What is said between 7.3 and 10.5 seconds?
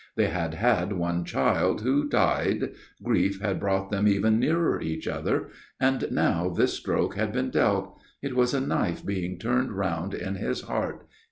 been dealt. It was a knife being turned round in